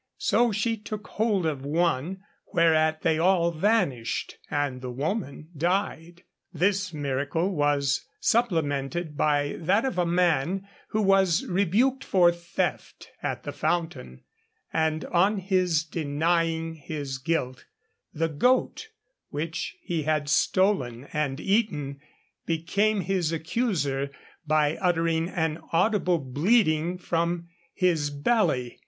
[0.17, 6.23] So she took hold of one; whereat they all vanished, and the woman died.
[6.51, 13.43] This miracle was supplemented by that of a man who was rebuked for theft at
[13.43, 14.23] the fountain;
[14.73, 17.65] and on his denying his guilt,
[18.11, 18.87] the goat
[19.29, 21.99] which he had stolen and eaten
[22.47, 24.09] became his accuser
[24.47, 28.79] by uttering an audible bleating from his belly.